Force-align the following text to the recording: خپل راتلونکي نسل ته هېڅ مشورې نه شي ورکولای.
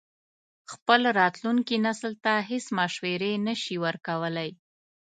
خپل 0.71 1.01
راتلونکي 1.19 1.75
نسل 1.85 2.11
ته 2.23 2.33
هېڅ 2.49 2.65
مشورې 2.79 3.33
نه 3.47 3.55
شي 3.61 3.75
ورکولای. 3.85 4.49